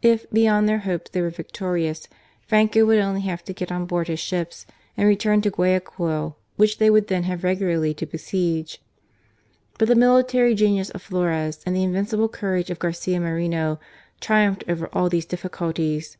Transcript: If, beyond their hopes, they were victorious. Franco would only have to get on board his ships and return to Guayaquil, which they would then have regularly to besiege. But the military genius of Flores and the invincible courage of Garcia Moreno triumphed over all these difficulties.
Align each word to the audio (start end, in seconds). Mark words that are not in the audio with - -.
If, 0.00 0.30
beyond 0.30 0.68
their 0.68 0.78
hopes, 0.86 1.10
they 1.10 1.20
were 1.20 1.28
victorious. 1.30 2.06
Franco 2.46 2.86
would 2.86 3.00
only 3.00 3.22
have 3.22 3.42
to 3.46 3.52
get 3.52 3.72
on 3.72 3.84
board 3.84 4.06
his 4.06 4.20
ships 4.20 4.64
and 4.96 5.08
return 5.08 5.40
to 5.42 5.50
Guayaquil, 5.50 6.36
which 6.54 6.78
they 6.78 6.88
would 6.88 7.08
then 7.08 7.24
have 7.24 7.42
regularly 7.42 7.92
to 7.94 8.06
besiege. 8.06 8.80
But 9.76 9.88
the 9.88 9.96
military 9.96 10.54
genius 10.54 10.90
of 10.90 11.02
Flores 11.02 11.64
and 11.66 11.74
the 11.74 11.82
invincible 11.82 12.28
courage 12.28 12.70
of 12.70 12.78
Garcia 12.78 13.18
Moreno 13.18 13.80
triumphed 14.20 14.62
over 14.68 14.88
all 14.92 15.08
these 15.08 15.26
difficulties. 15.26 16.16